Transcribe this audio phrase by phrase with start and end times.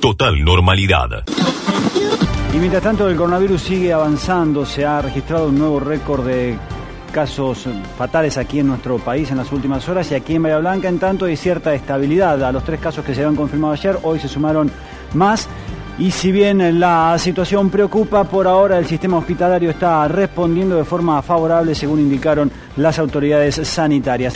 [0.00, 1.24] Total normalidad.
[2.52, 6.56] Y mientras tanto el coronavirus sigue avanzando, se ha registrado un nuevo récord de
[7.12, 7.66] casos
[7.96, 10.98] fatales aquí en nuestro país en las últimas horas y aquí en Bahía Blanca en
[10.98, 12.42] tanto hay cierta estabilidad.
[12.42, 14.70] A los tres casos que se habían confirmado ayer, hoy se sumaron
[15.14, 15.48] más.
[15.98, 21.20] Y si bien la situación preocupa, por ahora el sistema hospitalario está respondiendo de forma
[21.22, 24.34] favorable, según indicaron las autoridades sanitarias.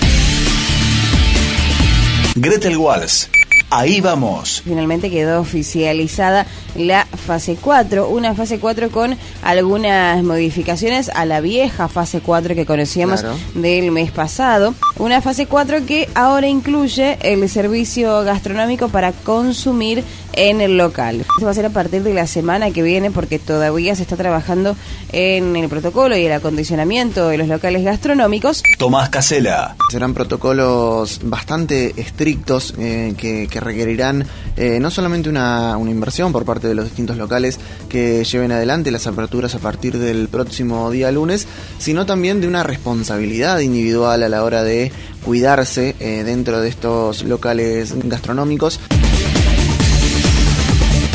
[2.37, 3.31] Gretel Walls.
[3.77, 4.63] Ahí vamos.
[4.65, 6.47] Finalmente quedó oficializada
[6.77, 12.67] la fase 4, una fase 4 con algunas modificaciones a la vieja fase 4 que
[12.67, 13.25] conocíamos
[13.55, 14.75] del mes pasado.
[14.99, 21.21] Una fase 4 que ahora incluye el servicio gastronómico para consumir en el local.
[21.21, 24.17] Esto va a ser a partir de la semana que viene porque todavía se está
[24.17, 24.77] trabajando
[25.13, 28.63] en el protocolo y el acondicionamiento de los locales gastronómicos.
[28.79, 29.77] Tomás Casela.
[29.91, 36.64] Serán protocolos bastante estrictos eh, que, requerirán eh, no solamente una, una inversión por parte
[36.69, 41.47] de los distintos locales que lleven adelante las aperturas a partir del próximo día lunes,
[41.79, 44.93] sino también de una responsabilidad individual a la hora de
[45.25, 48.81] cuidarse eh, dentro de estos locales gastronómicos.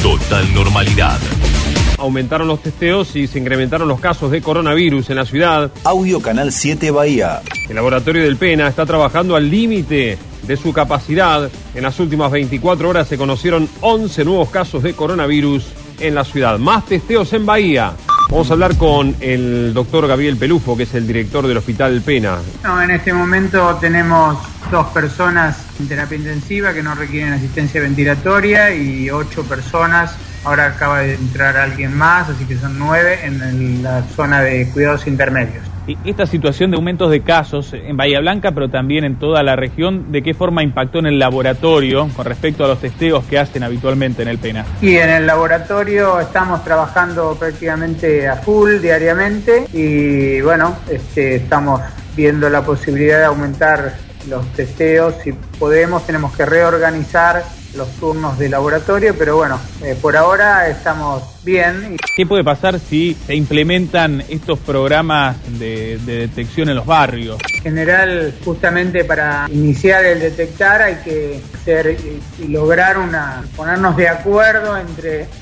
[0.01, 1.19] Total normalidad.
[1.97, 5.71] Aumentaron los testeos y se incrementaron los casos de coronavirus en la ciudad.
[5.83, 7.41] Audio Canal 7 Bahía.
[7.67, 11.49] El laboratorio del Pena está trabajando al límite de su capacidad.
[11.75, 15.65] En las últimas 24 horas se conocieron 11 nuevos casos de coronavirus
[15.99, 16.57] en la ciudad.
[16.59, 17.93] Más testeos en Bahía.
[18.29, 22.37] Vamos a hablar con el doctor Gabriel Pelufo, que es el director del Hospital Pena.
[22.63, 24.37] No, en este momento tenemos
[24.69, 30.15] dos personas en terapia intensiva que no requieren asistencia ventilatoria y ocho personas.
[30.43, 35.07] Ahora acaba de entrar alguien más, así que son nueve en la zona de cuidados
[35.07, 35.68] intermedios
[36.05, 40.11] esta situación de aumentos de casos en Bahía Blanca, pero también en toda la región,
[40.11, 44.21] ¿de qué forma impactó en el laboratorio con respecto a los testeos que hacen habitualmente
[44.21, 44.65] en el PENA?
[44.81, 51.81] Y en el laboratorio estamos trabajando prácticamente a full diariamente y bueno, este, estamos
[52.15, 53.93] viendo la posibilidad de aumentar
[54.29, 55.15] los testeos.
[55.23, 57.43] Si podemos, tenemos que reorganizar
[57.75, 61.97] los turnos de laboratorio, pero bueno, eh, por ahora estamos bien.
[62.15, 67.37] ¿Qué puede pasar si se implementan estos programas de, detección en los barrios?
[67.55, 71.97] En general, justamente para iniciar el detectar hay que hacer
[72.39, 75.27] y lograr una, ponernos de acuerdo entre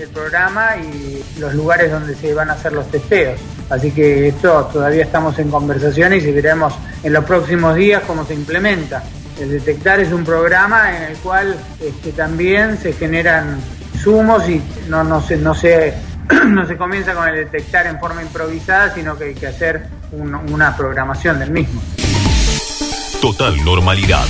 [0.00, 3.40] el programa y los lugares donde se van a hacer los testeos.
[3.70, 8.34] Así que esto todavía estamos en conversaciones y veremos en los próximos días cómo se
[8.34, 9.02] implementa.
[9.40, 13.58] El detectar es un programa en el cual este, también se generan
[14.02, 15.94] sumos y no, no, se, no, se,
[16.46, 20.76] no se comienza con el detectar en forma improvisada, sino que hay que hacer una
[20.76, 21.82] programación del mismo.
[23.20, 24.26] Total normalidad.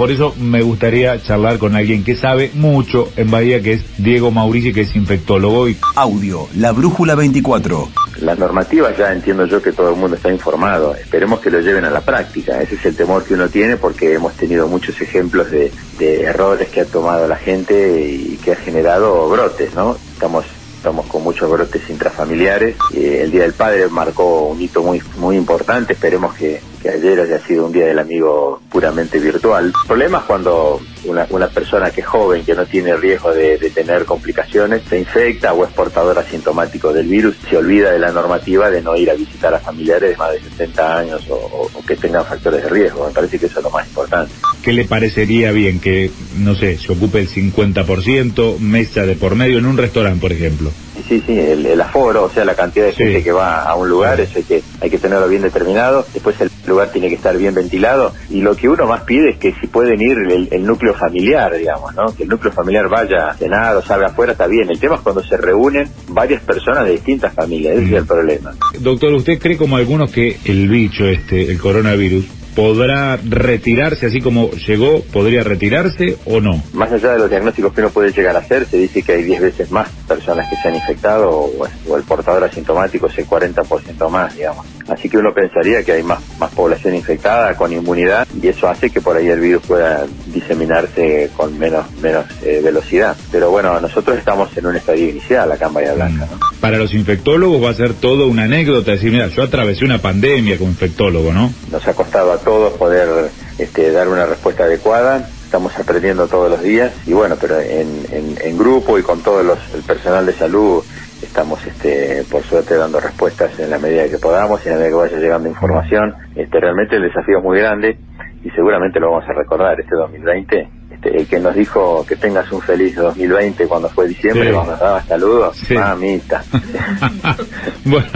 [0.00, 4.30] Por eso me gustaría charlar con alguien que sabe mucho en Bahía, que es Diego
[4.30, 5.68] Maurici, que es infectólogo.
[5.68, 5.76] Y...
[5.94, 7.90] Audio, la Brújula 24.
[8.20, 10.94] Las normativas ya entiendo yo que todo el mundo está informado.
[10.94, 12.60] Esperemos que lo lleven a la práctica.
[12.60, 16.80] Ese es el temor que uno tiene porque hemos tenido muchos ejemplos de, errores que
[16.80, 19.96] ha tomado la gente y que ha generado brotes, ¿no?
[20.12, 20.44] Estamos
[20.76, 22.76] estamos con muchos brotes intrafamiliares.
[22.94, 27.20] Eh, el Día del Padre marcó un hito muy, muy importante, esperemos que, que ayer
[27.20, 29.66] haya sido un Día del Amigo puramente virtual.
[29.66, 33.58] El problema es cuando una, una persona que es joven, que no tiene riesgo de,
[33.74, 38.70] tener complicaciones, se infecta o es portador asintomático del virus, se olvida de la normativa
[38.70, 42.24] de no ir a visitar a familiares de más de 60 años o, que tengan
[42.24, 43.06] factores de riesgo.
[43.06, 44.32] Me parece que eso es lo más importante.
[44.62, 49.58] ¿Qué le parecería bien que, no sé, se ocupe el 50%, mesa de por medio
[49.58, 50.70] en un restaurante, por ejemplo?
[51.10, 54.20] Sí, sí, el, aforo, o sea, la cantidad de gente que va a un lugar,
[54.20, 56.06] eso hay que, hay que tenerlo bien determinado.
[56.14, 58.14] Después el lugar tiene que estar bien ventilado.
[58.28, 60.16] Y lo que uno más pide es que si pueden ir
[60.52, 62.14] el núcleo familiar, digamos, ¿no?
[62.14, 64.70] Que el núcleo familiar vaya a cenar o salga afuera, está bien.
[64.70, 68.52] El tema es cuando se reúnen varias personas de distintas familias, ese es el problema.
[68.78, 74.50] Doctor, ¿usted cree como algunos que el bicho este, el coronavirus, podrá retirarse así como
[74.50, 76.62] llegó, podría retirarse o no?
[76.72, 79.22] Más allá de los diagnósticos que uno puede llegar a hacer, se dice que hay
[79.22, 84.08] 10 veces más personas que se han infectado o, el portador asintomático es el 40%
[84.10, 84.66] más, digamos.
[84.88, 88.90] Así que uno pensaría que hay más, más población infectada con inmunidad y eso hace
[88.90, 93.16] que por ahí el virus pueda diseminarse con menos, menos eh, velocidad.
[93.30, 96.28] Pero bueno, nosotros estamos en un estadio inicial acá en Bahía Blanca.
[96.30, 96.38] ¿no?
[96.60, 100.58] Para los infectólogos va a ser todo una anécdota, decir, mira, yo atravesé una pandemia
[100.58, 101.52] como infectólogo, ¿no?
[101.70, 106.92] Nos ha costado todos poder este, dar una respuesta adecuada estamos aprendiendo todos los días
[107.06, 110.84] y bueno, pero en, en, grupo y con todo los, el personal de salud
[111.22, 114.90] estamos este, por suerte dando respuestas en la medida que podamos y en la medida
[114.90, 116.14] que vaya llegando información.
[116.36, 117.98] Este, realmente el desafío es muy grande
[118.44, 122.50] y seguramente lo vamos a recordar este 2020 este, el que nos dijo que tengas
[122.52, 124.54] un feliz 2020 cuando fue diciembre, Sí.
[124.54, 125.74] cuando nos daba saludos, Sí.
[125.74, 126.44] mamita.
[127.84, 128.08] bueno.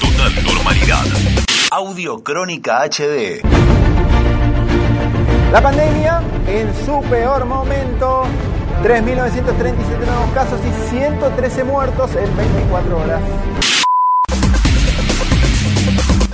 [0.00, 1.45] Total normalidad.
[1.78, 3.42] Audio Crónica HD.
[5.52, 8.22] La pandemia en su peor momento.
[8.82, 13.20] 3.937 nuevos casos y 113 muertos en 24 horas.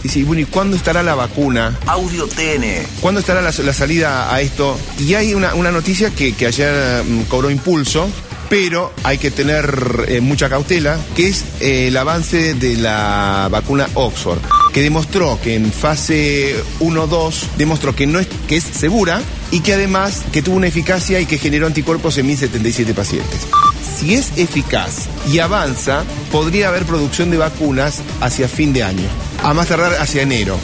[0.05, 1.77] Dice, y bueno, ¿y cuándo estará la vacuna?
[1.89, 2.87] Audio TN.
[3.01, 4.79] ¿Cuándo estará la, la salida a esto?
[5.01, 8.09] Y hay una, una noticia que, que ayer mm, cobró impulso,
[8.53, 13.89] pero hay que tener eh, mucha cautela, que es eh, el avance de la vacuna
[13.95, 14.41] Oxford,
[14.75, 19.73] que demostró que en fase 1-2 demostró que no es, que es segura y que
[19.73, 23.41] además que tuvo una eficacia y que generó anticuerpos en 1077 pacientes.
[23.99, 29.09] Si es eficaz y avanza, podría haber producción de vacunas hacia fin de año,
[29.43, 30.59] a más tardar hacia enero.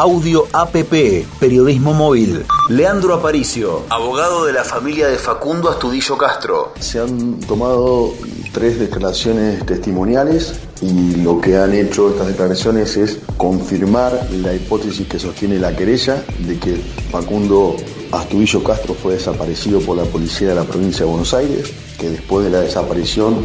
[0.00, 2.44] Audio APP, periodismo móvil.
[2.68, 6.72] Leandro Aparicio, abogado de la familia de Facundo Astudillo Castro.
[6.78, 8.14] Se han tomado
[8.52, 15.18] tres declaraciones testimoniales y lo que han hecho estas declaraciones es confirmar la hipótesis que
[15.18, 16.76] sostiene la querella de que
[17.10, 17.74] Facundo
[18.12, 22.44] Astudillo Castro fue desaparecido por la policía de la provincia de Buenos Aires, que después
[22.44, 23.44] de la desaparición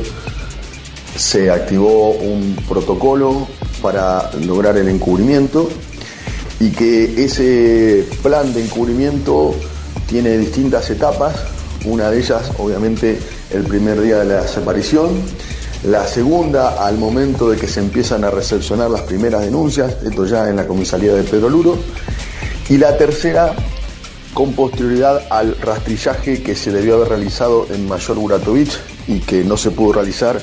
[1.15, 3.47] se activó un protocolo
[3.81, 5.67] para lograr el encubrimiento
[6.63, 9.53] y que ese plan de encubrimiento
[10.07, 11.35] tiene distintas etapas,
[11.83, 13.19] una de ellas obviamente
[13.51, 15.09] el primer día de la desaparición,
[15.83, 20.47] la segunda al momento de que se empiezan a recepcionar las primeras denuncias, esto ya
[20.47, 21.77] en la comisaría de Pedro Luro,
[22.69, 23.53] y la tercera
[24.33, 29.57] con posterioridad al rastrillaje que se debió haber realizado en Mayor Buratovich y que no
[29.57, 30.41] se pudo realizar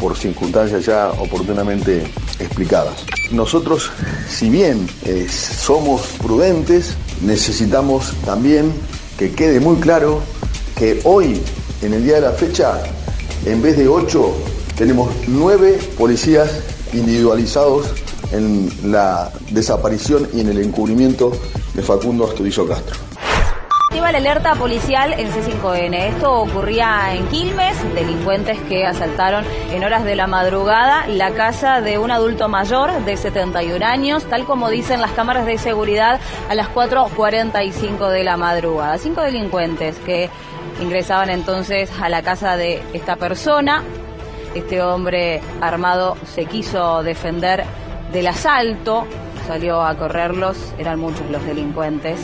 [0.00, 2.04] por circunstancias ya oportunamente
[2.38, 3.04] explicadas.
[3.30, 3.90] Nosotros,
[4.28, 8.72] si bien eh, somos prudentes, necesitamos también
[9.18, 10.20] que quede muy claro
[10.76, 11.40] que hoy,
[11.82, 12.82] en el día de la fecha,
[13.46, 14.34] en vez de ocho,
[14.76, 16.50] tenemos nueve policías
[16.92, 17.86] individualizados
[18.32, 21.32] en la desaparición y en el encubrimiento
[21.74, 23.13] de Facundo Astudillo Castro.
[24.04, 25.94] La alerta policial en C5N.
[25.94, 31.98] Esto ocurría en Quilmes, delincuentes que asaltaron en horas de la madrugada la casa de
[31.98, 36.68] un adulto mayor de 71 años, tal como dicen las cámaras de seguridad a las
[36.68, 38.98] 4.45 de la madrugada.
[38.98, 40.30] Cinco delincuentes que
[40.80, 43.82] ingresaban entonces a la casa de esta persona.
[44.54, 47.64] Este hombre armado se quiso defender
[48.12, 49.06] del asalto,
[49.48, 52.20] salió a correrlos, eran muchos los delincuentes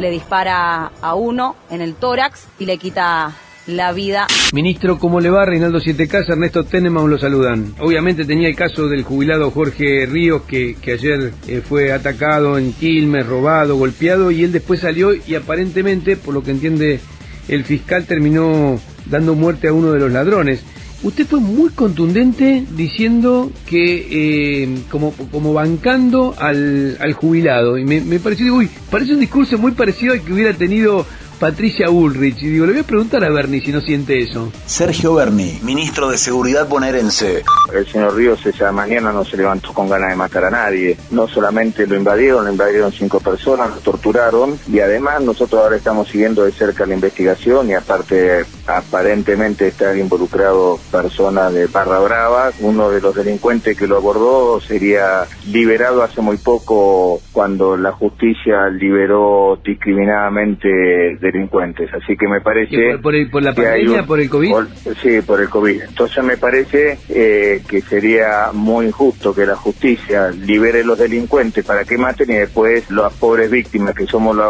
[0.00, 3.32] le dispara a uno en el tórax y le quita
[3.66, 4.26] la vida.
[4.52, 5.44] Ministro, ¿cómo le va?
[5.44, 7.74] Reinaldo Siete Casa, Ernesto Teneman lo saludan.
[7.78, 12.72] Obviamente tenía el caso del jubilado Jorge Ríos que, que ayer eh, fue atacado en
[12.72, 17.00] Quilmes, robado, golpeado y él después salió y aparentemente, por lo que entiende
[17.48, 20.64] el fiscal, terminó dando muerte a uno de los ladrones.
[21.02, 27.78] Usted fue muy contundente diciendo que, eh, como, como bancando al, al jubilado.
[27.78, 31.06] Y me, pareció, uy, parece un discurso muy parecido al que hubiera tenido
[31.40, 32.42] Patricia Bullrich.
[32.42, 34.52] Y digo, le voy a preguntar a Bernie si no siente eso.
[34.66, 37.42] Sergio Berni, ministro de Seguridad bonaerense.
[37.74, 40.98] El señor Ríos esa mañana no se levantó con ganas de matar a nadie.
[41.10, 46.08] No solamente lo invadieron, lo invadieron cinco personas, lo torturaron y además nosotros ahora estamos
[46.08, 52.50] siguiendo de cerca la investigación y aparte aparentemente estar involucrado personas de Barra Brava.
[52.60, 58.68] Uno de los delincuentes que lo abordó sería liberado hace muy poco cuando la justicia
[58.68, 61.90] liberó discriminadamente delincuentes.
[61.94, 62.74] Así que me parece...
[62.74, 64.50] ¿Y por, por el- por la pandemia, un- por el COVID?
[64.50, 64.68] por-
[65.02, 65.82] sí, por el COVID.
[65.82, 71.84] Entonces me parece eh, que sería muy injusto que la justicia libere los delincuentes para
[71.84, 74.46] que maten y después las pobres víctimas que somos la,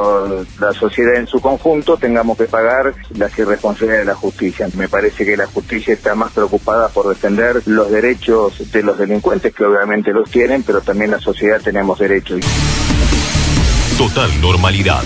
[0.60, 4.68] la sociedad en su conjunto tengamos que pagar las irresponsabilidades de la justicia.
[4.76, 9.54] Me parece que la justicia está más preocupada por defender los derechos de los delincuentes,
[9.54, 12.40] que obviamente los tienen, pero también la sociedad tenemos derechos.
[13.98, 15.02] Total normalidad.